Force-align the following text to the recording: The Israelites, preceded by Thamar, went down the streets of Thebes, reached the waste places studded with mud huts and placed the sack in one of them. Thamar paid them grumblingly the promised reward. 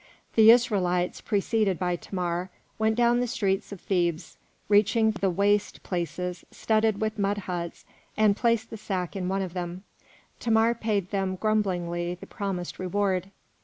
The 0.33 0.49
Israelites, 0.49 1.21
preceded 1.21 1.77
by 1.77 1.95
Thamar, 1.95 2.49
went 2.79 2.95
down 2.95 3.19
the 3.19 3.27
streets 3.27 3.71
of 3.71 3.79
Thebes, 3.79 4.35
reached 4.67 5.21
the 5.21 5.29
waste 5.29 5.83
places 5.83 6.43
studded 6.49 6.99
with 6.99 7.19
mud 7.19 7.37
huts 7.37 7.85
and 8.17 8.35
placed 8.35 8.71
the 8.71 8.77
sack 8.77 9.15
in 9.15 9.29
one 9.29 9.43
of 9.43 9.53
them. 9.53 9.83
Thamar 10.39 10.73
paid 10.73 11.11
them 11.11 11.35
grumblingly 11.35 12.15
the 12.15 12.25
promised 12.25 12.79
reward. 12.79 13.29